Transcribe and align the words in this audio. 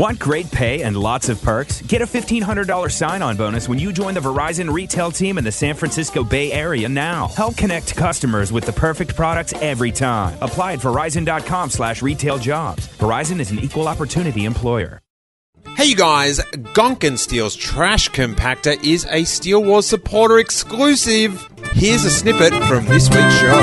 Want 0.00 0.18
great 0.18 0.50
pay 0.50 0.82
and 0.82 0.96
lots 0.96 1.28
of 1.28 1.42
perks? 1.42 1.82
Get 1.82 2.00
a 2.00 2.06
$1,500 2.06 2.90
sign 2.90 3.20
on 3.20 3.36
bonus 3.36 3.68
when 3.68 3.78
you 3.78 3.92
join 3.92 4.14
the 4.14 4.20
Verizon 4.20 4.72
retail 4.72 5.10
team 5.10 5.36
in 5.36 5.44
the 5.44 5.52
San 5.52 5.74
Francisco 5.74 6.24
Bay 6.24 6.50
Area 6.52 6.88
now. 6.88 7.28
Help 7.28 7.58
connect 7.58 7.94
customers 7.96 8.50
with 8.50 8.64
the 8.64 8.72
perfect 8.72 9.14
products 9.14 9.52
every 9.60 9.92
time. 9.92 10.38
Apply 10.40 10.72
at 10.72 10.78
verizon.com 10.78 11.68
slash 11.68 12.00
retail 12.00 12.38
jobs. 12.38 12.88
Verizon 12.96 13.40
is 13.40 13.50
an 13.50 13.58
equal 13.58 13.88
opportunity 13.88 14.46
employer. 14.46 15.02
Hey 15.76 15.84
you 15.84 15.96
guys, 15.96 16.38
Gonkin 16.38 17.18
Steel's 17.18 17.54
Trash 17.54 18.08
Compactor 18.08 18.82
is 18.82 19.04
a 19.10 19.24
Steel 19.24 19.62
Wars 19.62 19.84
supporter 19.84 20.38
exclusive. 20.38 21.46
Here's 21.72 22.06
a 22.06 22.10
snippet 22.10 22.54
from 22.64 22.86
this 22.86 23.10
week's 23.10 23.38
show. 23.38 23.60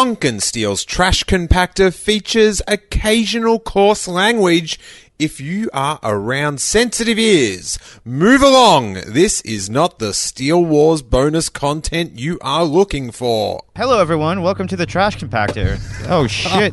Gonkin 0.00 0.40
Steel's 0.40 0.82
Trash 0.82 1.24
Compactor 1.24 1.92
features 1.92 2.62
occasional 2.66 3.58
coarse 3.60 4.08
language. 4.08 4.80
If 5.18 5.42
you 5.42 5.68
are 5.74 5.98
around 6.02 6.62
sensitive 6.62 7.18
ears, 7.18 7.78
move 8.02 8.40
along. 8.40 8.94
This 9.06 9.42
is 9.42 9.68
not 9.68 9.98
the 9.98 10.14
Steel 10.14 10.64
Wars 10.64 11.02
bonus 11.02 11.50
content 11.50 12.18
you 12.18 12.38
are 12.40 12.64
looking 12.64 13.10
for. 13.10 13.62
Hello, 13.76 14.00
everyone. 14.00 14.40
Welcome 14.40 14.66
to 14.68 14.76
the 14.76 14.86
Trash 14.86 15.18
Compactor. 15.18 15.78
Oh, 16.08 16.26
shit. 16.26 16.72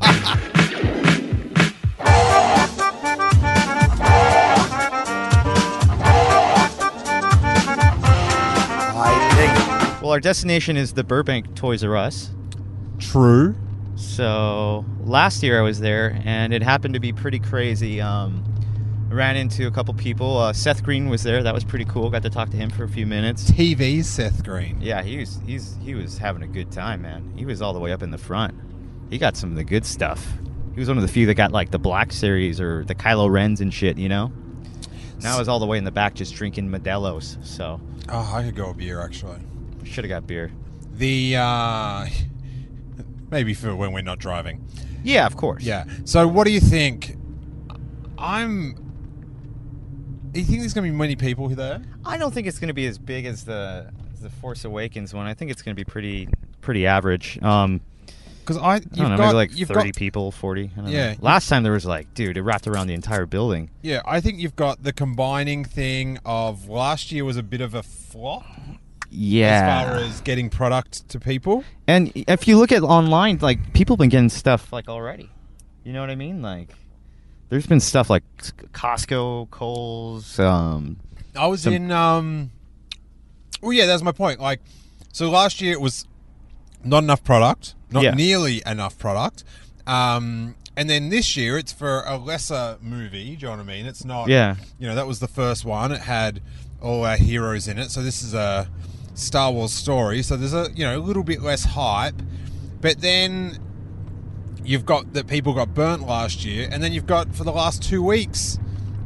well, 10.02 10.12
our 10.12 10.22
destination 10.22 10.78
is 10.78 10.94
the 10.94 11.04
Burbank 11.04 11.56
Toys 11.56 11.84
R 11.84 11.98
Us. 11.98 12.30
True. 13.12 13.56
So 13.96 14.86
last 15.02 15.42
year 15.44 15.58
I 15.60 15.62
was 15.64 15.80
there, 15.80 16.22
and 16.26 16.54
it 16.54 16.62
happened 16.62 16.94
to 16.94 17.00
be 17.00 17.14
pretty 17.14 17.40
crazy. 17.40 18.00
Um, 18.02 18.44
I 19.10 19.14
ran 19.14 19.38
into 19.38 19.66
a 19.68 19.72
couple 19.72 19.94
people. 19.94 20.38
Uh, 20.38 20.54
Seth 20.54 20.84
Green 20.84 21.10
was 21.10 21.24
there. 21.24 21.42
That 21.42 21.54
was 21.54 21.64
pretty 21.64 21.86
cool. 21.86 22.10
Got 22.10 22.24
to 22.24 22.30
talk 22.30 22.50
to 22.50 22.58
him 22.58 22.70
for 22.70 22.84
a 22.84 22.90
few 22.90 23.06
minutes. 23.08 23.50
TV 23.52 24.04
Seth 24.04 24.44
Green. 24.44 24.78
Yeah, 24.82 25.02
he 25.02 25.18
was 25.18 25.40
he's 25.46 25.78
he 25.82 25.96
was 25.96 26.18
having 26.18 26.44
a 26.44 26.48
good 26.48 26.72
time, 26.72 27.02
man. 27.02 27.32
He 27.36 27.46
was 27.46 27.62
all 27.62 27.74
the 27.74 27.80
way 27.80 27.92
up 27.92 28.04
in 28.04 28.12
the 28.12 28.18
front. 28.18 28.54
He 29.10 29.18
got 29.18 29.38
some 29.38 29.50
of 29.52 29.56
the 29.56 29.64
good 29.64 29.86
stuff. 29.86 30.28
He 30.74 30.80
was 30.80 30.90
one 30.90 30.98
of 30.98 31.02
the 31.04 31.08
few 31.08 31.26
that 31.28 31.36
got 31.36 31.52
like 31.52 31.72
the 31.72 31.80
Black 31.80 32.12
Series 32.12 32.60
or 32.62 32.84
the 32.84 32.94
Kylo 32.94 33.32
Rens 33.32 33.62
and 33.62 33.74
shit, 33.74 33.98
you 33.98 34.10
know. 34.10 34.32
Now 35.22 35.36
I 35.36 35.40
was 35.40 35.48
all 35.48 35.60
the 35.60 35.66
way 35.66 35.78
in 35.80 35.86
the 35.86 35.92
back 35.92 36.14
just 36.14 36.36
drinking 36.36 36.70
Modelo's. 36.70 37.38
So 37.42 37.80
Oh, 38.10 38.32
I 38.36 38.44
could 38.44 38.56
go 38.56 38.70
a 38.70 38.74
beer 38.74 39.02
actually. 39.02 39.40
should 39.86 40.04
have 40.04 40.10
got 40.10 40.28
beer. 40.28 40.52
The 40.94 41.38
uh 41.38 42.06
maybe 43.30 43.54
for 43.54 43.76
when 43.76 43.92
we're 43.92 44.02
not 44.02 44.20
driving. 44.20 44.66
Yeah, 45.04 45.26
of 45.26 45.36
course. 45.38 45.64
Yeah. 45.64 45.86
So 46.06 46.28
what 46.28 46.46
do 46.46 46.52
you 46.52 46.60
think? 46.60 47.16
I'm. 48.18 48.84
Do 50.32 50.40
you 50.40 50.46
think 50.46 50.60
there's 50.60 50.74
going 50.74 50.86
to 50.86 50.92
be 50.92 50.98
many 50.98 51.16
people 51.16 51.48
there? 51.50 51.82
I 52.06 52.18
don't 52.18 52.34
think 52.34 52.48
it's 52.48 52.60
going 52.60 52.68
to 52.68 52.74
be 52.74 52.86
as 52.88 52.98
big 52.98 53.26
as 53.26 53.44
the 53.46 53.92
as 54.14 54.22
the 54.22 54.30
Force 54.30 54.66
Awakens 54.66 55.14
one. 55.14 55.26
I 55.26 55.34
think 55.34 55.52
it's 55.52 55.62
going 55.62 55.76
to 55.76 55.80
be 55.80 55.86
pretty 55.86 56.28
pretty 56.62 56.86
average. 56.86 57.42
Um, 57.42 57.82
Because 58.42 58.58
I, 58.58 58.62
I 58.62 58.74
you've 58.76 58.92
don't 58.96 59.10
know, 59.12 59.18
got, 59.18 59.26
maybe 59.28 59.36
like 59.36 59.58
you've 59.58 59.70
thirty 59.70 59.92
got, 59.92 59.96
people, 59.98 60.32
forty. 60.32 60.72
I 60.78 60.82
don't 60.82 60.90
Yeah. 60.90 61.12
Know. 61.14 61.18
Last 61.22 61.48
time 61.50 61.64
there 61.64 61.72
was 61.72 61.86
like, 61.86 62.14
dude, 62.14 62.38
it 62.38 62.42
wrapped 62.42 62.68
around 62.68 62.88
the 62.88 62.94
entire 62.94 63.26
building. 63.26 63.70
Yeah, 63.82 64.02
I 64.06 64.20
think 64.22 64.40
you've 64.40 64.56
got 64.56 64.84
the 64.84 64.94
combining 64.94 65.64
thing 65.64 66.20
of 66.26 66.68
last 66.70 67.12
year 67.12 67.24
was 67.26 67.38
a 67.38 67.44
bit 67.44 67.62
of 67.62 67.74
a 67.74 67.84
flop 67.84 68.46
Yeah. 69.10 69.82
as 69.82 69.88
far 69.88 69.96
as 69.98 70.22
getting 70.22 70.50
product 70.50 71.08
to 71.10 71.20
people. 71.20 71.64
And 71.88 72.12
if 72.16 72.48
you 72.48 72.58
look 72.58 72.72
at 72.72 72.84
online, 72.84 73.40
like 73.42 73.74
people 73.74 73.96
have 73.96 74.00
been 74.00 74.10
getting 74.10 74.30
stuff 74.30 74.72
like 74.74 74.88
already. 74.90 75.30
You 75.84 75.94
know 75.94 76.02
what 76.02 76.10
I 76.10 76.16
mean? 76.16 76.42
Like, 76.42 76.70
there's 77.50 77.66
been 77.66 77.80
stuff 77.80 78.10
like 78.10 78.24
Costco, 78.74 79.50
Kohl's. 79.52 80.38
Um, 80.40 80.98
I 81.36 81.48
was 81.48 81.62
Some- 81.62 81.74
in. 81.74 81.92
um 81.92 82.52
Well, 83.62 83.74
yeah, 83.74 83.86
that's 83.86 84.04
my 84.04 84.12
point. 84.12 84.40
Like, 84.40 84.60
so 85.14 85.30
last 85.30 85.62
year 85.62 85.72
it 85.74 85.82
was 85.82 86.06
not 86.84 87.04
enough 87.04 87.24
product, 87.24 87.74
not 87.90 88.04
Yeah. 88.04 88.12
nearly 88.12 88.62
enough 88.66 88.98
product. 89.00 89.44
Um, 89.88 90.56
and 90.76 90.90
then 90.90 91.10
this 91.10 91.36
year 91.36 91.58
it's 91.58 91.72
for 91.72 92.04
a 92.06 92.18
lesser 92.18 92.78
movie. 92.82 93.24
Do 93.24 93.32
you 93.32 93.38
know 93.48 93.52
what 93.52 93.60
I 93.60 93.64
mean? 93.64 93.86
It's 93.86 94.06
not. 94.06 94.28
Yeah. 94.28 94.56
You 94.78 94.88
know, 94.88 94.96
that 94.96 95.08
was 95.08 95.20
the 95.20 95.28
first 95.28 95.66
one. 95.66 95.92
It 95.92 96.02
had 96.02 96.42
all 96.82 97.04
our 97.06 97.16
heroes 97.18 97.68
in 97.68 97.80
it. 97.80 97.90
So 97.90 98.04
this 98.04 98.22
is 98.22 98.34
a 98.36 98.68
Star 99.18 99.52
Wars 99.52 99.74
story. 99.74 100.22
So 100.24 100.38
there's 100.38 100.54
a 100.54 100.70
you 100.76 100.84
know 100.86 100.98
a 100.98 101.02
little 101.02 101.24
bit 101.24 101.42
less 101.42 101.64
hype, 101.66 102.22
but 102.82 103.02
then. 103.02 103.60
You've 104.64 104.86
got 104.86 105.14
that 105.14 105.28
people 105.28 105.54
got 105.54 105.74
burnt 105.74 106.06
last 106.06 106.44
year, 106.44 106.68
and 106.70 106.84
then 106.84 106.92
you've 106.92 107.06
got 107.06 107.34
for 107.34 107.46
the 107.46 107.54
last 107.54 107.82
two 107.82 108.04
weeks, 108.04 108.60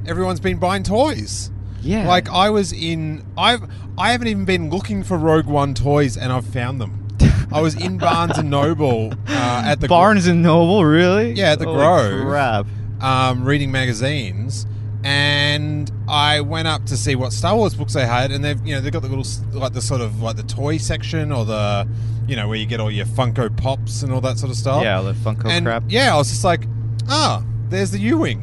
everyone's 0.08 0.40
been 0.40 0.58
buying 0.58 0.82
toys. 0.82 1.52
yeah. 1.84 2.08
Like 2.08 2.28
I 2.32 2.50
was 2.50 2.74
in, 2.74 3.24
I've 3.38 3.62
I 3.96 4.12
haven't 4.12 4.28
even 4.28 4.44
been 4.46 4.72
looking 4.72 5.04
for 5.04 5.20
Rogue 5.20 5.46
One 5.46 5.76
toys, 5.76 6.18
and 6.18 6.34
I've 6.34 6.48
found 6.48 6.82
them. 6.82 7.08
I 7.54 7.62
was 7.62 7.76
in 7.76 7.98
Barnes 8.00 8.40
and 8.40 8.50
Noble 8.50 9.14
uh, 9.28 9.62
at 9.64 9.82
the 9.82 9.88
Barnes 9.88 10.26
and 10.26 10.42
Noble, 10.42 10.84
really? 10.84 11.34
Yeah, 11.34 11.52
at 11.52 11.60
the 11.60 11.66
Holy 11.66 11.78
Grove. 11.78 12.26
Crap. 12.28 12.66
um, 13.00 13.44
reading 13.46 13.72
magazines, 13.72 14.66
and 15.03 15.91
I 16.07 16.41
went 16.41 16.67
up 16.67 16.85
to 16.85 16.97
see 16.97 17.16
what 17.16 17.34
Star 17.34 17.56
Wars 17.56 17.73
books 17.73 17.94
they 17.94 18.06
had, 18.06 18.31
and 18.31 18.44
they've 18.44 18.59
you 18.66 18.75
know 18.75 18.81
they've 18.81 18.91
got 18.91 19.01
the 19.01 19.09
little 19.09 19.59
like 19.59 19.73
the 19.73 19.81
sort 19.81 20.01
of 20.01 20.22
like 20.22 20.35
the 20.35 20.44
toy 20.44 20.78
section 20.78 21.31
or 21.31 21.45
the 21.45 21.88
you 22.28 22.35
know 22.35 22.47
where 22.47 22.57
you 22.57 22.66
get 22.66 22.79
all 22.79 22.91
your 22.91 23.06
Funko 23.06 23.56
Pops 23.56 24.03
and 24.03 24.12
all 24.13 24.22
that 24.22 24.38
sort 24.38 24.51
of 24.51 24.57
stuff. 24.57 24.84
Yeah, 24.84 25.01
the 25.01 25.13
Funko 25.13 25.50
and 25.50 25.66
crap. 25.66 25.84
yeah, 25.88 26.13
I 26.13 26.17
was 26.17 26.29
just 26.29 26.44
like, 26.44 26.66
ah, 27.09 27.44
there's 27.69 27.91
the 27.91 28.00
U-wing, 28.00 28.39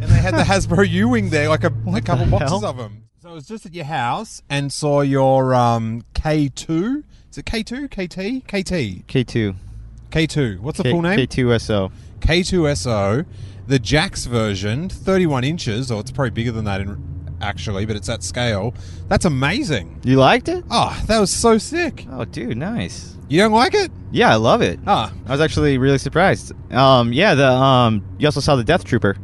and 0.00 0.10
they 0.10 0.16
had 0.18 0.34
the 0.34 0.42
Hasbro 0.44 0.88
U-wing 0.88 1.30
there, 1.30 1.48
like 1.48 1.64
a, 1.64 1.72
a 1.94 2.00
couple 2.00 2.26
boxes 2.26 2.50
hell? 2.50 2.66
of 2.66 2.76
them. 2.76 3.04
So 3.20 3.30
I 3.30 3.32
was 3.34 3.46
just 3.46 3.66
at 3.66 3.74
your 3.74 3.84
house 3.84 4.42
and 4.50 4.72
saw 4.72 5.00
your 5.02 5.54
um, 5.54 6.02
K2. 6.14 7.04
Is 7.30 7.38
it 7.38 7.44
K2? 7.44 7.88
KT? 7.88 8.44
KT? 8.46 9.06
K2. 9.06 9.54
K2. 10.10 10.58
What's 10.58 10.78
the 10.78 10.90
full 10.90 11.02
name? 11.02 11.18
K2SO. 11.18 11.90
K2SO, 12.20 13.24
the 13.72 13.80
Jakks 13.80 14.26
version, 14.26 14.90
31 14.90 15.44
inches, 15.44 15.90
or 15.90 16.00
it's 16.00 16.10
probably 16.10 16.28
bigger 16.28 16.52
than 16.52 16.66
that 16.66 16.82
in, 16.82 17.02
actually, 17.40 17.86
but 17.86 17.96
it's 17.96 18.10
at 18.10 18.22
scale. 18.22 18.74
That's 19.08 19.24
amazing. 19.24 19.98
You 20.04 20.18
liked 20.18 20.48
it? 20.48 20.62
Oh, 20.70 20.94
that 21.06 21.18
was 21.18 21.30
so 21.30 21.56
sick. 21.56 22.06
Oh, 22.10 22.26
dude, 22.26 22.58
nice. 22.58 23.16
You 23.30 23.38
don't 23.38 23.52
like 23.52 23.72
it? 23.72 23.90
Yeah, 24.10 24.30
I 24.30 24.34
love 24.34 24.60
it. 24.60 24.78
Ah, 24.86 25.10
I 25.26 25.30
was 25.30 25.40
actually 25.40 25.78
really 25.78 25.96
surprised. 25.96 26.52
Um, 26.70 27.14
yeah, 27.14 27.34
the 27.34 27.48
um, 27.48 28.04
you 28.18 28.26
also 28.26 28.40
saw 28.40 28.56
the 28.56 28.64
Death 28.64 28.84
Trooper. 28.84 29.16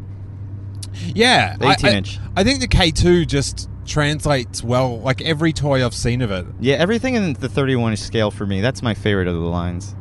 yeah. 1.15 1.59
The 1.59 1.69
18 1.71 1.91
I, 1.91 1.93
inch. 1.93 2.19
I 2.35 2.43
think 2.43 2.61
the 2.61 2.69
K2 2.69 3.27
just 3.27 3.69
translates 3.85 4.65
well, 4.65 4.99
like 5.01 5.21
every 5.21 5.53
toy 5.53 5.85
I've 5.85 5.93
seen 5.93 6.23
of 6.23 6.31
it. 6.31 6.47
Yeah, 6.59 6.77
everything 6.77 7.17
in 7.17 7.35
the 7.35 7.51
31 7.51 7.93
inch 7.93 8.01
scale 8.01 8.31
for 8.31 8.47
me. 8.47 8.63
That's 8.63 8.81
my 8.81 8.95
favorite 8.95 9.29
of 9.29 9.35
the 9.35 9.41
lines. 9.41 9.95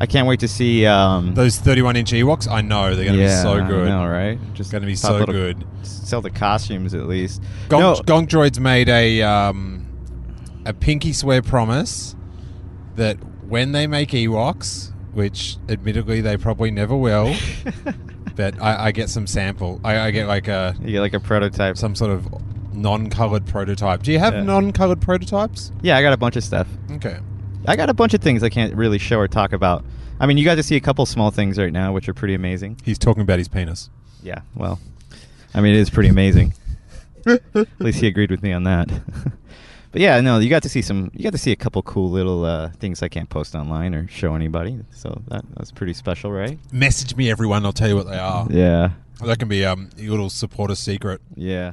I 0.00 0.06
can't 0.06 0.28
wait 0.28 0.40
to 0.40 0.48
see. 0.48 0.86
Um, 0.86 1.34
Those 1.34 1.58
31 1.58 1.96
inch 1.96 2.12
Ewoks, 2.12 2.48
I 2.48 2.60
know 2.60 2.94
they're 2.94 3.04
going 3.04 3.16
to 3.16 3.22
yeah, 3.22 3.42
be 3.42 3.42
so 3.42 3.64
I 3.64 3.68
good. 3.68 3.88
know, 3.88 4.06
right? 4.06 4.38
Just 4.54 4.70
Going 4.70 4.82
to 4.82 4.86
be 4.86 4.94
so 4.94 5.26
good. 5.26 5.66
Sell 5.82 6.20
the 6.22 6.30
costumes 6.30 6.94
at 6.94 7.06
least. 7.08 7.42
Gonk, 7.68 7.80
no, 7.80 7.94
Gonk 7.94 8.28
Droids 8.28 8.60
made 8.60 8.88
a 8.88 9.22
um, 9.22 9.86
a 10.64 10.72
pinky 10.72 11.12
swear 11.12 11.42
promise 11.42 12.14
that 12.94 13.16
when 13.44 13.72
they 13.72 13.86
make 13.88 14.10
Ewoks, 14.10 14.92
which 15.12 15.56
admittedly 15.68 16.20
they 16.20 16.36
probably 16.36 16.70
never 16.70 16.96
will, 16.96 17.34
but 18.36 18.60
I, 18.62 18.86
I 18.86 18.92
get 18.92 19.08
some 19.10 19.26
sample. 19.26 19.80
I, 19.82 19.98
I 19.98 20.10
get 20.12 20.28
like 20.28 20.46
a 20.46 20.76
you 20.80 20.92
get 20.92 21.00
like 21.00 21.14
a 21.14 21.20
prototype. 21.20 21.76
some 21.76 21.94
sort 21.96 22.12
of 22.12 22.28
non-colored 22.72 23.46
prototype. 23.46 24.02
Do 24.04 24.12
you 24.12 24.20
have 24.20 24.34
Yeah. 24.34 24.42
non-colored 24.44 25.00
prototypes? 25.00 25.72
Yeah, 25.82 25.96
I 25.96 26.02
got 26.02 26.12
a 26.12 26.16
bunch 26.16 26.36
of 26.36 26.44
stuff. 26.44 26.68
Okay. 26.92 27.18
I 27.68 27.76
got 27.76 27.90
a 27.90 27.94
bunch 27.94 28.14
of 28.14 28.20
things 28.20 28.42
I 28.42 28.48
can't 28.48 28.74
really 28.74 28.98
show 28.98 29.18
or 29.18 29.28
talk 29.28 29.52
about. 29.52 29.84
I 30.20 30.26
mean, 30.26 30.36
you 30.38 30.44
got 30.44 30.56
to 30.56 30.62
see 30.62 30.74
a 30.76 30.80
couple 30.80 31.06
small 31.06 31.30
things 31.30 31.58
right 31.58 31.72
now, 31.72 31.92
which 31.92 32.08
are 32.08 32.14
pretty 32.14 32.34
amazing. 32.34 32.78
He's 32.84 32.98
talking 32.98 33.22
about 33.22 33.38
his 33.38 33.46
penis. 33.48 33.90
Yeah, 34.22 34.40
well, 34.56 34.80
I 35.54 35.60
mean, 35.60 35.74
it 35.74 35.78
is 35.78 35.90
pretty 35.90 36.08
amazing. 36.08 36.54
At 37.26 37.66
least 37.78 38.00
he 38.00 38.06
agreed 38.12 38.30
with 38.30 38.42
me 38.42 38.52
on 38.52 38.64
that. 38.64 38.90
But 39.90 40.02
yeah, 40.02 40.20
no, 40.20 40.38
you 40.38 40.50
got 40.50 40.62
to 40.64 40.68
see 40.68 40.82
some. 40.82 41.10
You 41.14 41.22
got 41.24 41.32
to 41.32 41.38
see 41.38 41.50
a 41.50 41.56
couple 41.56 41.80
cool 41.82 42.10
little 42.10 42.44
uh, 42.44 42.68
things 42.72 43.02
I 43.02 43.08
can't 43.08 43.30
post 43.30 43.54
online 43.54 43.94
or 43.94 44.06
show 44.06 44.34
anybody. 44.34 44.78
So 44.92 45.22
that 45.28 45.46
that's 45.56 45.70
pretty 45.72 45.94
special, 45.94 46.30
right? 46.30 46.58
Message 46.70 47.16
me, 47.16 47.30
everyone. 47.30 47.64
I'll 47.64 47.72
tell 47.72 47.88
you 47.88 47.96
what 47.96 48.06
they 48.06 48.18
are. 48.18 48.46
Yeah, 48.50 48.90
That 49.24 49.38
can 49.38 49.48
be 49.48 49.64
um, 49.64 49.88
your 49.96 50.10
little 50.10 50.28
supporter 50.28 50.74
secret. 50.74 51.22
yeah. 51.34 51.72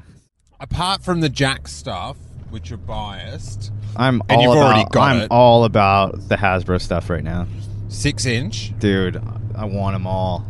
Apart 0.62 1.04
from 1.04 1.20
the 1.20 1.28
Jack 1.28 1.68
stuff, 1.68 2.16
which 2.50 2.72
are 2.72 2.78
biased, 2.78 3.74
I'm 3.98 4.22
And 4.30 4.38
all 4.38 4.42
you've 4.44 4.52
about, 4.54 4.66
already 4.76 4.90
got 4.92 5.04
I'm 5.12 5.22
it. 5.24 5.28
all 5.32 5.64
about 5.66 6.28
the 6.30 6.36
Hasbro 6.36 6.82
stuff 6.82 7.10
right 7.10 7.24
now, 7.24 7.48
six 7.88 8.26
inch. 8.26 8.74
dude. 8.80 9.22
I 9.56 9.66
want 9.66 9.96
them 9.96 10.06
all. 10.06 10.46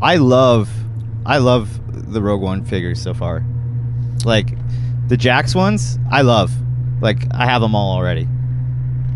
I 0.00 0.16
love, 0.16 0.68
I 1.24 1.38
love 1.38 2.12
the 2.12 2.22
Rogue 2.22 2.42
One 2.42 2.64
figures 2.64 3.00
so 3.02 3.14
far. 3.14 3.44
Like 4.24 4.48
the 5.08 5.16
Jakks 5.16 5.54
ones, 5.54 5.98
I 6.10 6.22
love. 6.22 6.52
Like 7.00 7.26
I 7.34 7.46
have 7.46 7.60
them 7.62 7.74
all 7.74 7.96
already, 7.96 8.26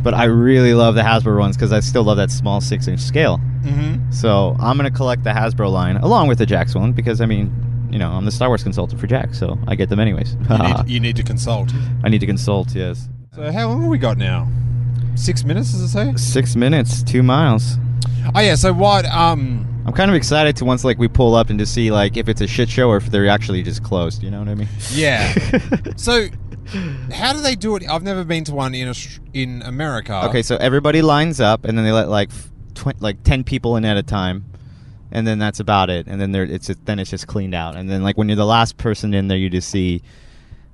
but 0.02 0.12
I 0.14 0.24
really 0.24 0.74
love 0.74 0.94
the 0.96 1.02
Hasbro 1.02 1.38
ones 1.38 1.56
because 1.56 1.72
I 1.72 1.80
still 1.80 2.02
love 2.04 2.16
that 2.18 2.30
small 2.30 2.60
six 2.60 2.88
inch 2.88 3.00
scale. 3.00 3.38
Mm-hmm. 3.62 4.10
So 4.10 4.56
I'm 4.58 4.76
gonna 4.76 4.90
collect 4.90 5.22
the 5.24 5.30
Hasbro 5.30 5.70
line 5.70 5.96
along 5.98 6.28
with 6.28 6.38
the 6.38 6.46
Jakks 6.46 6.74
one 6.74 6.92
because 6.92 7.20
I 7.20 7.26
mean, 7.26 7.88
you 7.92 7.98
know, 7.98 8.10
I'm 8.10 8.24
the 8.24 8.30
Star 8.32 8.48
Wars 8.48 8.62
consultant 8.62 9.00
for 9.00 9.06
Jakks, 9.06 9.36
so 9.36 9.58
I 9.68 9.74
get 9.76 9.88
them 9.88 10.00
anyways. 10.00 10.34
You 10.50 10.58
need, 10.58 10.76
you 10.88 11.00
need 11.00 11.16
to 11.16 11.22
consult. 11.22 11.72
I 12.04 12.08
need 12.08 12.20
to 12.20 12.26
consult. 12.26 12.74
Yes. 12.74 13.08
So 13.40 13.50
how 13.50 13.68
long 13.68 13.80
have 13.80 13.90
we 13.90 13.96
got 13.96 14.18
now? 14.18 14.46
Six 15.14 15.44
minutes, 15.44 15.72
does 15.72 15.80
it 15.80 15.88
say? 15.88 16.12
Six 16.16 16.56
minutes, 16.56 17.02
two 17.02 17.22
miles. 17.22 17.78
Oh 18.34 18.40
yeah. 18.40 18.54
So 18.54 18.70
what? 18.70 19.06
Um. 19.06 19.66
I'm 19.86 19.94
kind 19.94 20.10
of 20.10 20.14
excited 20.14 20.56
to 20.56 20.66
once 20.66 20.84
like 20.84 20.98
we 20.98 21.08
pull 21.08 21.34
up 21.34 21.48
and 21.48 21.58
to 21.58 21.64
see 21.64 21.90
like 21.90 22.18
if 22.18 22.28
it's 22.28 22.42
a 22.42 22.46
shit 22.46 22.68
show 22.68 22.90
or 22.90 22.98
if 22.98 23.06
they're 23.06 23.28
actually 23.28 23.62
just 23.62 23.82
closed. 23.82 24.22
You 24.22 24.30
know 24.30 24.40
what 24.40 24.48
I 24.48 24.56
mean? 24.56 24.68
Yeah. 24.90 25.32
so 25.96 26.26
how 27.14 27.32
do 27.32 27.40
they 27.40 27.54
do 27.54 27.76
it? 27.76 27.84
I've 27.88 28.02
never 28.02 28.24
been 28.24 28.44
to 28.44 28.54
one 28.54 28.74
in 28.74 28.92
in 29.32 29.62
America. 29.62 30.26
Okay, 30.26 30.42
so 30.42 30.56
everybody 30.56 31.00
lines 31.00 31.40
up 31.40 31.64
and 31.64 31.78
then 31.78 31.86
they 31.86 31.92
let 31.92 32.10
like 32.10 32.28
tw- 32.74 33.00
like 33.00 33.22
ten 33.22 33.42
people 33.42 33.76
in 33.76 33.86
at 33.86 33.96
a 33.96 34.02
time, 34.02 34.44
and 35.12 35.26
then 35.26 35.38
that's 35.38 35.60
about 35.60 35.88
it. 35.88 36.08
And 36.08 36.20
then 36.20 36.32
there 36.32 36.44
it's 36.44 36.66
just, 36.66 36.84
then 36.84 36.98
it's 36.98 37.08
just 37.08 37.26
cleaned 37.26 37.54
out. 37.54 37.74
And 37.74 37.88
then 37.88 38.02
like 38.02 38.18
when 38.18 38.28
you're 38.28 38.36
the 38.36 38.44
last 38.44 38.76
person 38.76 39.14
in 39.14 39.28
there, 39.28 39.38
you 39.38 39.48
just 39.48 39.70
see 39.70 40.02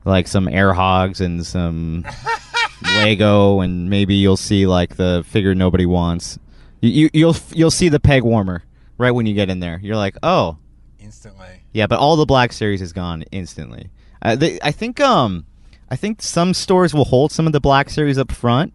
like 0.05 0.27
some 0.27 0.49
air 0.49 0.73
hogs 0.73 1.21
and 1.21 1.47
some 1.47 2.05
Lego, 2.83 3.61
and 3.61 3.89
maybe 3.89 4.15
you'll 4.15 4.37
see 4.37 4.67
like 4.67 4.97
the 4.97 5.25
figure 5.27 5.55
nobody 5.55 5.87
wants. 5.87 6.39
You, 6.81 6.91
you 6.91 7.11
you'll 7.13 7.37
you'll 7.53 7.71
see 7.71 7.89
the 7.89 8.01
peg 8.01 8.23
warmer 8.23 8.63
right 8.99 9.11
when 9.11 9.27
you 9.27 9.35
get 9.35 9.51
in 9.51 9.61
there. 9.61 9.81
You're 9.83 9.97
like, 9.97 10.17
oh. 10.23 10.59
Instantly. 10.99 11.63
Yeah, 11.73 11.87
but 11.87 11.99
all 11.99 12.17
the 12.17 12.27
Black 12.27 12.53
Series 12.53 12.83
is 12.83 12.93
gone 12.93 13.23
instantly. 13.31 13.91
Uh, 14.23 14.35
they, 14.37 14.59
I 14.63 14.73
think 14.73 15.01
um, 15.01 15.47
I 15.91 15.97
think 15.97 16.23
some 16.23 16.55
stores 16.55 16.93
will 16.95 17.05
hold 17.05 17.33
some 17.33 17.47
of 17.47 17.53
the 17.53 17.61
Black 17.61 17.91
Series 17.91 18.19
up 18.19 18.33
front 18.33 18.73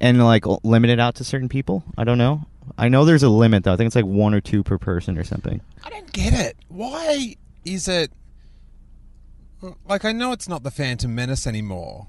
and 0.00 0.22
like 0.24 0.44
limit 0.64 0.90
it 0.90 1.00
out 1.00 1.16
to 1.16 1.24
certain 1.24 1.48
people. 1.48 1.84
I 1.96 2.04
don't 2.04 2.18
know. 2.18 2.46
I 2.76 2.88
know 2.88 3.04
there's 3.04 3.22
a 3.22 3.28
limit 3.28 3.64
though. 3.64 3.72
I 3.72 3.76
think 3.76 3.88
it's 3.88 3.96
like 3.96 4.04
one 4.04 4.34
or 4.34 4.40
two 4.40 4.62
per 4.62 4.78
person 4.78 5.18
or 5.18 5.24
something. 5.24 5.60
I 5.84 5.90
don't 5.90 6.12
get 6.12 6.32
it. 6.32 6.56
Why 6.68 7.36
is 7.64 7.88
it? 7.88 8.12
Like 9.88 10.04
I 10.04 10.12
know 10.12 10.32
it's 10.32 10.48
not 10.48 10.62
the 10.62 10.70
Phantom 10.70 11.12
Menace 11.12 11.46
anymore, 11.46 12.06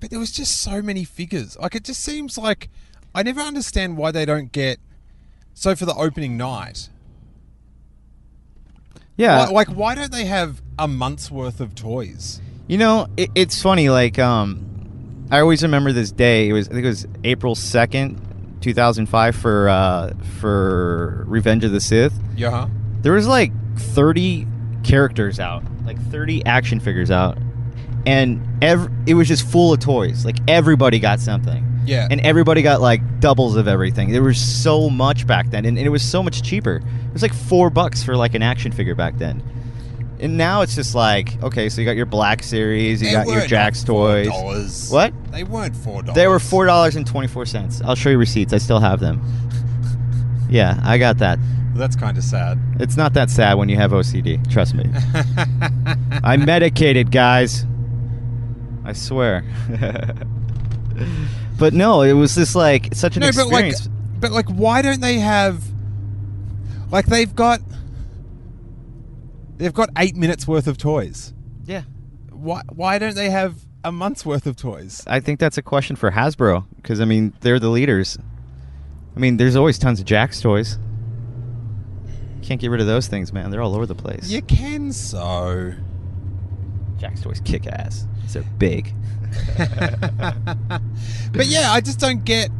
but 0.00 0.10
there 0.10 0.18
was 0.18 0.30
just 0.32 0.58
so 0.62 0.80
many 0.82 1.04
figures. 1.04 1.56
Like 1.58 1.74
it 1.74 1.84
just 1.84 2.02
seems 2.02 2.36
like 2.38 2.68
I 3.14 3.22
never 3.22 3.40
understand 3.40 3.96
why 3.96 4.10
they 4.12 4.24
don't 4.24 4.52
get. 4.52 4.78
So 5.54 5.74
for 5.74 5.86
the 5.86 5.94
opening 5.94 6.36
night, 6.36 6.88
Yeah, 9.16 9.46
Why- 9.46 9.50
like 9.50 9.68
why 9.68 9.94
don't 9.94 10.12
they 10.12 10.26
have 10.26 10.62
a 10.78 10.86
month's 10.86 11.30
worth 11.30 11.60
of 11.60 11.74
toys? 11.74 12.40
You 12.68 12.78
know, 12.78 13.08
it, 13.16 13.30
it's 13.34 13.60
funny. 13.60 13.88
Like, 13.88 14.18
um, 14.18 15.26
I 15.30 15.40
always 15.40 15.62
remember 15.62 15.92
this 15.92 16.12
day. 16.12 16.48
It 16.48 16.52
was 16.52 16.68
I 16.68 16.72
think 16.72 16.84
it 16.84 16.88
was 16.88 17.06
April 17.24 17.54
second, 17.54 18.20
two 18.60 18.72
thousand 18.74 19.06
five, 19.06 19.34
for 19.34 19.68
uh, 19.68 20.12
for 20.38 21.24
Revenge 21.26 21.64
of 21.64 21.72
the 21.72 21.80
Sith. 21.80 22.12
Yeah. 22.36 22.68
There 23.00 23.12
was 23.12 23.26
like 23.26 23.52
thirty 23.76 24.46
characters 24.84 25.40
out, 25.40 25.64
like 25.84 26.00
thirty 26.10 26.44
action 26.46 26.78
figures 26.78 27.10
out, 27.10 27.38
and 28.08 28.42
ev- 28.64 28.90
it 29.06 29.14
was 29.14 29.28
just 29.28 29.46
full 29.46 29.72
of 29.72 29.80
toys. 29.80 30.24
Like 30.24 30.38
everybody 30.48 30.98
got 30.98 31.20
something. 31.20 31.64
Yeah. 31.84 32.08
And 32.10 32.20
everybody 32.22 32.62
got 32.62 32.80
like 32.80 33.20
doubles 33.20 33.56
of 33.56 33.68
everything. 33.68 34.10
There 34.12 34.22
was 34.22 34.38
so 34.40 34.88
much 34.90 35.26
back 35.26 35.50
then, 35.50 35.64
and, 35.64 35.76
and 35.78 35.86
it 35.86 35.90
was 35.90 36.02
so 36.02 36.22
much 36.22 36.42
cheaper. 36.42 36.76
It 36.76 37.12
was 37.12 37.22
like 37.22 37.34
four 37.34 37.70
bucks 37.70 38.02
for 38.02 38.16
like 38.16 38.34
an 38.34 38.42
action 38.42 38.72
figure 38.72 38.94
back 38.94 39.18
then. 39.18 39.42
And 40.20 40.36
now 40.36 40.62
it's 40.62 40.74
just 40.74 40.94
like, 40.94 41.40
okay, 41.44 41.68
so 41.68 41.80
you 41.80 41.84
got 41.84 41.94
your 41.96 42.06
Black 42.06 42.42
Series, 42.42 43.00
you 43.00 43.08
They 43.08 43.12
got 43.12 43.26
your 43.26 43.36
weren't 43.36 43.50
Jakks 43.50 43.86
toys. 43.86 44.26
$4. 44.28 44.90
What? 44.92 45.12
They 45.30 45.44
weren't 45.44 45.76
four 45.76 46.02
dollars. 46.02 46.16
They 46.16 46.26
were 46.26 46.40
four 46.40 46.66
dollars 46.66 46.96
and 46.96 47.06
twenty 47.06 47.28
four 47.28 47.46
cents. 47.46 47.80
I'll 47.84 47.94
show 47.94 48.08
you 48.10 48.18
receipts. 48.18 48.52
I 48.52 48.58
still 48.58 48.80
have 48.80 49.00
them. 49.00 49.20
Yeah, 50.50 50.80
I 50.82 50.96
got 50.96 51.18
that. 51.18 51.38
That's 51.74 51.94
kind 51.94 52.16
of 52.16 52.24
sad. 52.24 52.58
It's 52.80 52.96
not 52.96 53.12
that 53.12 53.28
sad 53.28 53.58
when 53.58 53.68
you 53.68 53.76
have 53.76 53.90
OCD. 53.90 54.50
Trust 54.50 54.74
me. 54.74 54.84
I'm 56.24 56.46
medicated, 56.46 57.10
guys. 57.12 57.66
I 58.88 58.94
swear. 58.94 59.44
but 61.58 61.74
no, 61.74 62.00
it 62.00 62.14
was 62.14 62.34
just 62.34 62.56
like 62.56 62.94
such 62.94 63.16
an 63.16 63.20
no, 63.20 63.30
but 63.32 63.48
like, 63.48 63.66
experience. 63.66 63.88
but 64.18 64.32
like, 64.32 64.48
why 64.48 64.80
don't 64.80 65.02
they 65.02 65.18
have? 65.18 65.62
Like 66.90 67.04
they've 67.04 67.34
got, 67.34 67.60
they've 69.58 69.74
got 69.74 69.90
eight 69.98 70.16
minutes 70.16 70.48
worth 70.48 70.66
of 70.66 70.78
toys. 70.78 71.34
yeah. 71.66 71.82
Why? 72.30 72.62
Why 72.72 72.98
don't 72.98 73.14
they 73.14 73.28
have 73.28 73.56
a 73.84 73.92
month's 73.92 74.24
worth 74.24 74.46
of 74.46 74.56
toys? 74.56 75.04
I 75.06 75.20
think 75.20 75.38
that's 75.38 75.58
a 75.58 75.62
question 75.62 75.94
for 75.96 76.12
Hasbro 76.12 76.64
because 76.76 76.98
I 76.98 77.04
mean 77.04 77.34
they're 77.40 77.58
the 77.58 77.68
leaders. 77.68 78.16
I 79.14 79.20
mean, 79.20 79.36
there's 79.36 79.54
always 79.56 79.78
tons 79.78 80.00
of 80.00 80.06
Jakks 80.06 80.40
toys. 80.40 80.78
Can't 82.40 82.58
get 82.58 82.70
rid 82.70 82.80
of 82.80 82.86
those 82.86 83.06
things, 83.06 83.34
man. 83.34 83.50
They're 83.50 83.60
all 83.60 83.74
over 83.74 83.84
the 83.84 83.94
place. 83.94 84.30
You 84.30 84.40
can 84.40 84.92
so. 84.92 85.74
Jakks 86.98 87.22
toys 87.22 87.40
kick 87.40 87.66
ass. 87.66 88.06
They're 88.32 88.42
big. 88.58 88.92
But 91.32 91.46
yeah, 91.46 91.72
I 91.72 91.80
just 91.80 91.98
don't 91.98 92.24
get. 92.24 92.50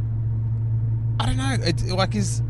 I 1.19 1.25
don't 1.25 1.37
know. 1.37 1.57
It 1.61 1.87
like 1.87 2.15
is. 2.15 2.41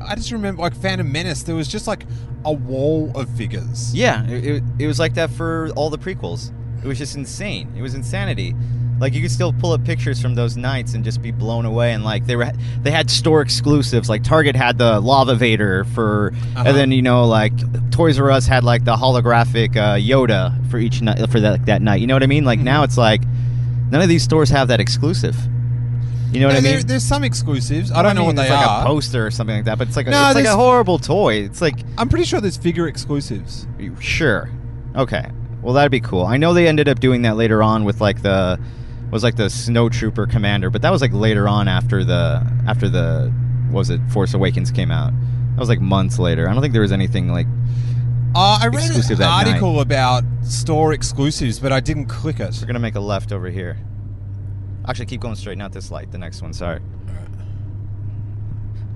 I 0.00 0.14
just 0.14 0.30
remember 0.30 0.62
like 0.62 0.76
Phantom 0.76 1.10
Menace. 1.10 1.42
There 1.42 1.54
was 1.54 1.68
just 1.68 1.86
like 1.86 2.06
a 2.44 2.52
wall 2.52 3.10
of 3.16 3.28
figures. 3.30 3.94
Yeah, 3.94 4.24
it, 4.28 4.44
it, 4.46 4.62
it 4.78 4.86
was 4.86 4.98
like 4.98 5.14
that 5.14 5.30
for 5.30 5.70
all 5.74 5.90
the 5.90 5.98
prequels. 5.98 6.52
It 6.84 6.86
was 6.86 6.98
just 6.98 7.16
insane. 7.16 7.72
It 7.76 7.82
was 7.82 7.94
insanity. 7.94 8.54
Like 8.98 9.12
you 9.14 9.20
could 9.20 9.30
still 9.30 9.52
pull 9.52 9.72
up 9.72 9.84
pictures 9.84 10.22
from 10.22 10.34
those 10.34 10.56
nights 10.56 10.94
and 10.94 11.04
just 11.04 11.20
be 11.20 11.30
blown 11.30 11.66
away. 11.66 11.92
And 11.92 12.02
like 12.04 12.24
they 12.26 12.34
were, 12.36 12.50
they 12.82 12.90
had 12.90 13.10
store 13.10 13.42
exclusives. 13.42 14.08
Like 14.08 14.22
Target 14.24 14.56
had 14.56 14.78
the 14.78 15.00
Lava 15.00 15.34
Vader 15.34 15.84
for, 15.84 16.32
Uh-huh. 16.34 16.64
and 16.66 16.76
then 16.76 16.92
you 16.92 17.02
know 17.02 17.26
like 17.26 17.52
Toys 17.90 18.18
R 18.18 18.30
Us 18.30 18.46
had 18.46 18.64
like 18.64 18.84
the 18.84 18.96
holographic 18.96 19.76
uh, 19.76 19.96
Yoda 19.96 20.54
for 20.70 20.78
each 20.78 21.02
night 21.02 21.28
for 21.30 21.40
that 21.40 21.66
that 21.66 21.82
night. 21.82 22.00
You 22.00 22.06
know 22.06 22.14
what 22.14 22.22
I 22.22 22.26
mean? 22.26 22.44
Like 22.44 22.58
now 22.60 22.84
it's 22.84 22.96
like 22.96 23.22
none 23.90 24.00
of 24.00 24.08
these 24.08 24.22
stores 24.22 24.48
have 24.50 24.68
that 24.68 24.80
exclusive. 24.80 25.36
You 26.32 26.40
know 26.40 26.46
what 26.48 26.54
No, 26.54 26.58
I 26.58 26.60
there- 26.62 26.76
mean? 26.78 26.86
there's 26.86 27.04
some 27.04 27.22
exclusives. 27.22 27.92
I 27.92 28.02
don't 28.02 28.14
know 28.14 28.22
mean, 28.26 28.36
what 28.36 28.36
they 28.44 28.50
like 28.50 28.66
are. 28.66 28.82
a 28.82 28.86
poster 28.86 29.26
or 29.26 29.30
something 29.30 29.56
like 29.56 29.66
that, 29.66 29.78
but 29.78 29.88
it's 29.88 29.96
like 29.96 30.06
a, 30.06 30.10
No, 30.10 30.26
it's 30.26 30.34
like 30.34 30.44
a 30.46 30.56
horrible 30.56 30.98
toy. 30.98 31.34
It's 31.34 31.60
like 31.60 31.76
I'm 31.98 32.08
pretty 32.08 32.24
sure 32.24 32.40
there's 32.40 32.56
figure 32.56 32.88
exclusives. 32.88 33.66
Sure. 34.00 34.50
Okay. 34.96 35.30
Well, 35.62 35.74
that'd 35.74 35.90
be 35.92 36.00
cool. 36.00 36.24
I 36.24 36.36
know 36.36 36.54
they 36.54 36.66
ended 36.68 36.88
up 36.88 37.00
doing 37.00 37.22
that 37.22 37.36
later 37.36 37.62
on 37.62 37.84
with 37.84 38.00
like 38.00 38.22
the 38.22 38.58
was 39.10 39.22
like 39.22 39.36
the 39.36 39.48
Snow 39.48 39.88
Trooper 39.88 40.26
commander, 40.26 40.70
but 40.70 40.82
that 40.82 40.90
was 40.90 41.00
like 41.00 41.12
later 41.12 41.48
on 41.48 41.68
after 41.68 42.04
the 42.04 42.44
after 42.66 42.88
the 42.88 43.32
what 43.70 43.80
was 43.80 43.90
it 43.90 44.00
Force 44.10 44.34
Awakens 44.34 44.70
came 44.70 44.90
out. 44.90 45.12
That 45.54 45.60
was 45.60 45.68
like 45.68 45.80
months 45.80 46.18
later. 46.18 46.48
I 46.48 46.52
don't 46.52 46.62
think 46.62 46.72
there 46.72 46.82
was 46.82 46.92
anything 46.92 47.28
like 47.28 47.46
Uh, 48.34 48.58
I 48.60 48.66
read 48.66 48.84
Exclusive 48.86 49.20
an 49.20 49.26
that 49.26 49.46
article 49.46 49.80
about 49.80 50.24
store 50.42 50.92
exclusives, 50.92 51.58
but 51.58 51.72
I 51.72 51.80
didn't 51.80 52.06
click 52.06 52.40
it. 52.40 52.56
we're 52.60 52.66
gonna 52.66 52.78
make 52.78 52.94
a 52.94 53.00
left 53.00 53.32
over 53.32 53.48
here. 53.48 53.78
Actually, 54.88 55.06
keep 55.06 55.20
going 55.20 55.34
straight, 55.34 55.58
not 55.58 55.72
this 55.72 55.90
light. 55.90 56.12
The 56.12 56.18
next 56.18 56.42
one. 56.42 56.52
Sorry. 56.52 56.80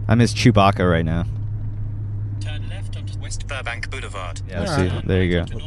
I 0.08 0.14
miss 0.16 0.34
Chewbacca 0.34 0.88
right 0.90 1.04
now. 1.04 1.24
Turn 2.40 2.68
left 2.68 2.96
onto 2.96 3.18
West 3.20 3.46
Burbank 3.46 3.90
Boulevard. 3.90 4.40
Yeah. 4.48 4.60
Alright. 4.68 4.90
See, 5.02 5.06
there 5.06 5.22
you 5.22 5.40
go. 5.40 5.44
To 5.44 5.58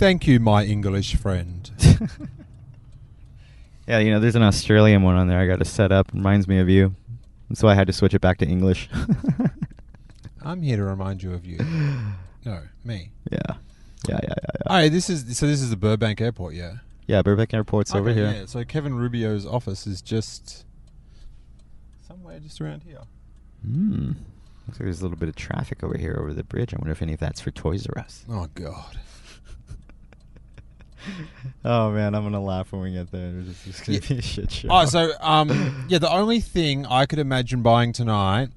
Thank 0.00 0.26
you, 0.26 0.40
my 0.40 0.64
English 0.64 1.16
friend. 1.16 1.70
Yeah, 3.86 3.98
you 3.98 4.12
know, 4.12 4.20
there's 4.20 4.36
an 4.36 4.42
Australian 4.42 5.02
one 5.02 5.16
on 5.16 5.26
there 5.26 5.40
I 5.40 5.48
got 5.48 5.58
to 5.58 5.64
set 5.64 5.90
up. 5.90 6.12
Reminds 6.14 6.46
me 6.46 6.60
of 6.60 6.68
you. 6.68 6.94
So 7.54 7.66
I 7.66 7.74
had 7.74 7.88
to 7.88 7.92
switch 7.92 8.14
it 8.14 8.20
back 8.20 8.38
to 8.38 8.46
English. 8.46 8.88
I'm 10.42 10.62
here 10.62 10.76
to 10.76 10.84
remind 10.84 11.22
you 11.22 11.34
of 11.34 11.44
you. 11.44 11.58
No, 12.44 12.62
me. 12.84 13.10
Yeah. 13.30 13.38
Yeah, 13.48 13.56
yeah, 14.08 14.18
yeah, 14.22 14.34
yeah. 14.54 14.62
All 14.66 14.76
right, 14.76 14.92
this 14.92 15.10
is 15.10 15.36
so. 15.36 15.46
This 15.46 15.60
is 15.60 15.68
the 15.70 15.76
Burbank 15.76 16.20
Airport, 16.20 16.54
yeah. 16.54 16.76
Yeah, 17.06 17.20
Burbank 17.20 17.52
Airport's 17.52 17.94
over 17.94 18.14
here. 18.14 18.30
Yeah, 18.30 18.46
so 18.46 18.64
Kevin 18.64 18.94
Rubio's 18.94 19.44
office 19.44 19.86
is 19.86 20.00
just 20.00 20.64
somewhere 22.06 22.38
just 22.38 22.60
around 22.60 22.84
here. 22.84 23.02
Hmm. 23.62 24.12
Looks 24.66 24.78
like 24.78 24.78
there's 24.78 25.00
a 25.00 25.02
little 25.02 25.18
bit 25.18 25.28
of 25.28 25.36
traffic 25.36 25.84
over 25.84 25.98
here 25.98 26.16
over 26.18 26.32
the 26.32 26.44
bridge. 26.44 26.72
I 26.72 26.78
wonder 26.78 26.92
if 26.92 27.02
any 27.02 27.12
of 27.12 27.20
that's 27.20 27.40
for 27.40 27.50
Toys 27.50 27.86
R 27.94 28.02
Us. 28.02 28.24
Oh 28.30 28.48
God. 28.54 29.00
oh 31.64 31.90
man, 31.90 32.14
I'm 32.14 32.22
gonna 32.22 32.42
laugh 32.42 32.72
when 32.72 32.82
we 32.82 32.92
get 32.92 33.10
there. 33.10 33.32
It's 33.48 33.64
just 33.64 33.86
gonna 33.86 34.00
be 34.00 34.18
a 34.18 34.22
shit 34.22 34.50
show. 34.50 34.68
Oh, 34.70 34.84
so 34.86 35.12
um, 35.20 35.86
yeah, 35.88 35.98
the 35.98 36.10
only 36.10 36.40
thing 36.40 36.86
I 36.86 37.06
could 37.06 37.18
imagine 37.18 37.62
buying 37.62 37.92
tonight 37.92 38.48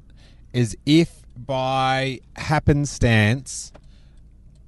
is 0.51 0.77
if 0.85 1.21
by 1.35 2.19
happenstance, 2.35 3.71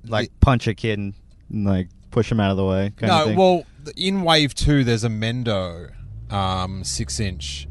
like 0.07 0.31
punch 0.39 0.67
a 0.67 0.73
kid 0.73 0.99
and 0.99 1.13
like 1.51 1.89
push 2.11 2.31
him 2.31 2.39
out 2.39 2.51
of 2.51 2.57
the 2.57 2.65
way. 2.65 2.93
Kind 2.97 3.11
of 3.11 3.29
no, 3.29 3.35
well, 3.35 3.65
in 3.95 4.23
Wave 4.23 4.55
Two, 4.55 4.83
there's 4.83 5.03
a 5.03 5.09
Mendo 5.09 5.91
um, 6.31 6.83
six 6.83 7.19
inch, 7.19 7.67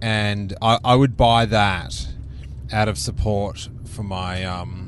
and 0.00 0.54
I, 0.62 0.78
I 0.84 0.94
would 0.94 1.16
buy 1.16 1.46
that 1.46 2.08
out 2.72 2.88
of 2.88 2.98
support 2.98 3.68
for 3.84 4.02
my 4.02 4.44
um, 4.44 4.83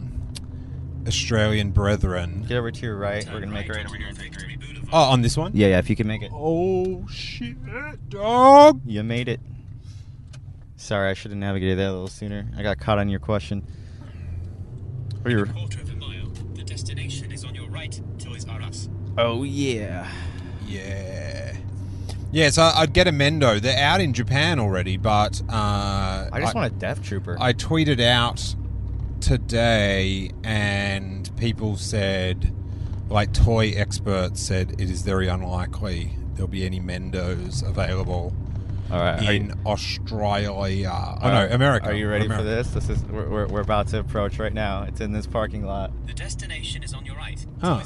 Australian 1.07 1.71
brethren. 1.71 2.45
get 2.49 2.57
over 2.59 2.71
to 2.71 2.81
your 2.83 2.97
right. 2.97 3.25
We're 3.33 3.41
gonna 3.41 3.53
make 3.53 3.67
it 3.69 3.77
right 3.77 3.87
over 3.87 3.97
here. 3.97 4.13
Oh, 4.93 5.03
on 5.03 5.23
this 5.23 5.37
one. 5.37 5.53
Yeah, 5.55 5.69
yeah. 5.69 5.79
If 5.79 5.91
you 5.91 5.97
can 5.97 6.07
make 6.07 6.23
it, 6.23 6.31
Oh 6.35 7.07
shit, 7.09 7.57
dog! 8.09 8.81
you 8.85 9.03
made 9.03 9.29
it. 9.29 9.41
Sorry, 10.77 11.11
I 11.11 11.15
should 11.15 11.31
have 11.33 11.39
navigated 11.39 11.79
that 11.79 11.89
a 11.89 11.93
little 11.93 12.07
sooner. 12.09 12.47
I 12.57 12.63
got 12.63 12.79
caught 12.79 12.99
on 12.99 13.09
your 13.09 13.19
question. 13.21 13.67
Or 15.25 15.31
your 15.31 15.47
Quarter 15.47 15.81
of 15.81 15.91
a 15.91 15.97
mile. 15.97 16.27
The 16.55 16.63
destination 16.63 17.33
is 17.33 17.45
on 17.45 17.55
your 17.55 17.69
right. 17.69 18.01
Toys 18.19 18.47
R 18.49 18.63
Us. 18.63 18.89
oh 19.19 19.43
yeah. 19.43 20.09
Yeah. 20.67 21.57
Yeah, 22.33 22.51
so 22.51 22.63
I'd 22.75 22.93
get 22.93 23.07
a 23.09 23.13
Mendo. 23.13 23.61
They're 23.61 23.79
out 23.83 24.01
in 24.01 24.13
Japan 24.13 24.59
already, 24.59 24.97
but 24.97 25.41
uh, 25.49 26.29
I 26.33 26.41
just 26.41 26.55
want 26.55 26.73
a 26.73 26.77
Death 26.77 27.03
Trooper. 27.03 27.37
I 27.41 27.53
tweeted 27.53 28.01
out 28.01 28.55
today, 29.27 30.31
and 30.45 31.29
people 31.37 31.77
said, 31.77 32.55
like 33.09 33.33
toy 33.33 33.73
experts 33.75 34.41
said, 34.41 34.81
it 34.81 34.89
is 34.89 35.03
very 35.03 35.27
unlikely 35.27 36.13
there'll 36.35 36.47
be 36.47 36.65
any 36.65 36.79
Mendos 36.79 37.67
available 37.67 38.33
All 38.91 38.99
right. 39.01 39.27
are 39.27 39.33
in 39.33 39.47
you- 39.47 39.55
Australia. 39.67 41.19
Oh 41.23 41.29
no, 41.29 41.49
America. 41.51 41.87
Are 41.87 41.95
you 41.95 42.09
ready 42.09 42.29
for 42.29 42.43
this? 42.43 42.69
This 42.69 42.89
is 42.89 43.03
we're, 43.05 43.29
we're, 43.29 43.47
we're 43.49 43.61
about 43.63 43.89
to 43.89 43.99
approach 43.99 44.39
right 44.39 44.55
now. 44.55 44.85
It's 44.85 45.01
in 45.01 45.13
this 45.13 45.27
parking 45.27 45.67
lot. 45.67 45.91
The 46.07 46.13
destination 46.13 46.85
is 46.85 46.95
on 46.95 47.05
your 47.05 47.17
right. 47.17 47.45
Oh. 47.65 47.83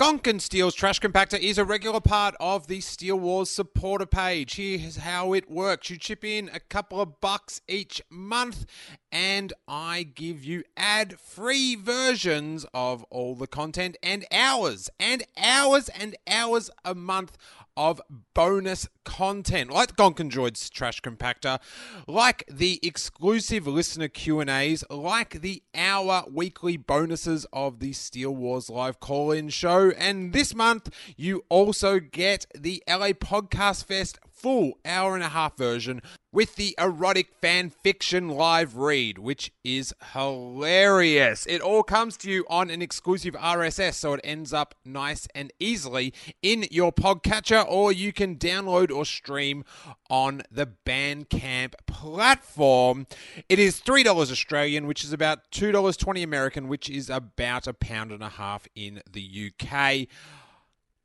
Gonkin 0.00 0.40
Steel's 0.40 0.74
trash 0.74 0.98
compactor 0.98 1.38
is 1.38 1.56
a 1.56 1.64
regular 1.64 2.00
part 2.00 2.34
of 2.40 2.66
the 2.66 2.80
Steel 2.80 3.16
Wars 3.16 3.48
supporter 3.48 4.06
page. 4.06 4.56
Here's 4.56 4.96
how 4.96 5.32
it 5.34 5.48
works 5.48 5.88
you 5.88 5.96
chip 5.96 6.24
in 6.24 6.50
a 6.52 6.58
couple 6.58 7.00
of 7.00 7.20
bucks 7.20 7.60
each 7.68 8.02
month, 8.10 8.66
and 9.12 9.52
I 9.68 10.02
give 10.02 10.42
you 10.42 10.64
ad 10.76 11.20
free 11.20 11.76
versions 11.76 12.66
of 12.74 13.04
all 13.04 13.36
the 13.36 13.46
content 13.46 13.96
and 14.02 14.26
hours 14.32 14.90
and 14.98 15.22
hours 15.38 15.88
and 15.90 16.16
hours 16.26 16.72
a 16.84 16.96
month 16.96 17.38
of 17.76 18.00
bonus 18.34 18.88
content. 19.04 19.70
Like 19.70 19.88
the 19.88 19.94
Gonkin 19.94 20.30
Droids 20.30 20.70
trash 20.70 21.00
compactor, 21.00 21.60
like 22.06 22.44
the 22.50 22.80
exclusive 22.82 23.66
listener 23.66 24.08
Q&As, 24.08 24.84
like 24.90 25.40
the 25.40 25.62
hour 25.74 26.24
weekly 26.30 26.76
bonuses 26.76 27.46
of 27.52 27.80
the 27.80 27.92
Steel 27.92 28.34
Wars 28.34 28.70
live 28.70 29.00
call-in 29.00 29.48
show, 29.48 29.90
and 29.98 30.32
this 30.32 30.54
month 30.54 30.90
you 31.16 31.44
also 31.48 31.98
get 31.98 32.46
the 32.54 32.82
LA 32.88 33.08
Podcast 33.08 33.84
Fest 33.84 34.18
full 34.44 34.78
hour 34.84 35.14
and 35.14 35.24
a 35.24 35.30
half 35.30 35.56
version 35.56 36.02
with 36.30 36.56
the 36.56 36.74
erotic 36.78 37.28
fan 37.40 37.70
fiction 37.70 38.28
live 38.28 38.76
read, 38.76 39.16
which 39.16 39.50
is 39.64 39.94
hilarious. 40.12 41.46
It 41.46 41.62
all 41.62 41.82
comes 41.82 42.18
to 42.18 42.30
you 42.30 42.44
on 42.50 42.68
an 42.68 42.82
exclusive 42.82 43.32
RSS, 43.32 43.94
so 43.94 44.12
it 44.12 44.20
ends 44.22 44.52
up 44.52 44.74
nice 44.84 45.26
and 45.34 45.50
easily 45.58 46.12
in 46.42 46.66
your 46.70 46.92
podcatcher, 46.92 47.64
or 47.66 47.90
you 47.90 48.12
can 48.12 48.36
download 48.36 48.94
or 48.94 49.06
stream 49.06 49.64
on 50.10 50.42
the 50.50 50.68
Bandcamp 50.84 51.72
platform. 51.86 53.06
It 53.48 53.58
is 53.58 53.80
$3 53.80 54.06
Australian, 54.06 54.86
which 54.86 55.04
is 55.04 55.14
about 55.14 55.50
$2.20 55.52 56.22
American, 56.22 56.68
which 56.68 56.90
is 56.90 57.08
about 57.08 57.66
a 57.66 57.72
pound 57.72 58.12
and 58.12 58.22
a 58.22 58.28
half 58.28 58.68
in 58.76 59.00
the 59.10 59.52
UK. 59.54 60.06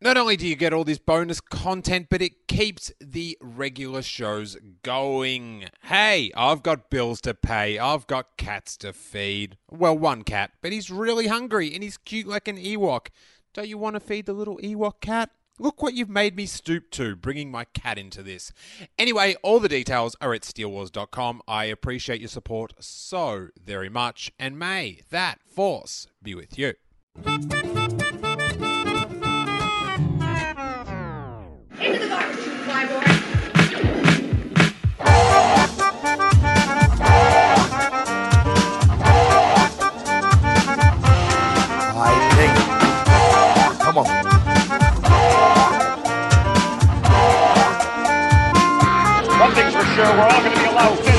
Not 0.01 0.15
only 0.15 0.37
do 0.37 0.47
you 0.47 0.55
get 0.55 0.71
all 0.71 0.85
this 0.85 0.97
bonus 0.97 1.41
content, 1.41 2.07
but 2.09 2.21
it 2.21 2.47
keeps 2.47 2.89
the 3.01 3.37
regular 3.41 4.01
shows 4.01 4.55
going. 4.81 5.65
Hey, 5.83 6.31
I've 6.37 6.63
got 6.63 6.89
bills 6.89 7.19
to 7.21 7.33
pay. 7.33 7.77
I've 7.77 8.07
got 8.07 8.37
cats 8.37 8.77
to 8.77 8.93
feed. 8.93 9.57
Well, 9.69 9.97
one 9.97 10.23
cat, 10.23 10.51
but 10.61 10.71
he's 10.71 10.89
really 10.89 11.27
hungry 11.27 11.73
and 11.73 11.83
he's 11.83 11.97
cute 11.97 12.27
like 12.27 12.47
an 12.47 12.55
Ewok. 12.55 13.07
Don't 13.53 13.67
you 13.67 13.77
want 13.77 13.95
to 13.95 13.99
feed 13.99 14.25
the 14.25 14.31
little 14.31 14.57
Ewok 14.59 15.01
cat? 15.01 15.31
Look 15.59 15.81
what 15.83 15.93
you've 15.93 16.09
made 16.09 16.37
me 16.37 16.45
stoop 16.45 16.89
to, 16.91 17.17
bringing 17.17 17.51
my 17.51 17.65
cat 17.65 17.97
into 17.97 18.23
this. 18.23 18.53
Anyway, 18.97 19.35
all 19.43 19.59
the 19.59 19.67
details 19.67 20.15
are 20.21 20.33
at 20.33 20.43
steelwars.com. 20.43 21.41
I 21.45 21.65
appreciate 21.65 22.21
your 22.21 22.29
support 22.29 22.71
so 22.79 23.49
very 23.61 23.89
much, 23.89 24.31
and 24.39 24.57
may 24.57 25.01
that 25.09 25.39
force 25.45 26.07
be 26.23 26.35
with 26.35 26.57
you. 26.57 26.75
On. 43.99 44.25
One 49.39 49.51
thing's 49.53 49.73
for 49.73 49.85
sure, 49.95 50.05
we're 50.05 50.29
all 50.29 50.41
going 50.41 50.53
to 50.53 50.59
be 50.59 50.65
allowed 50.65 51.18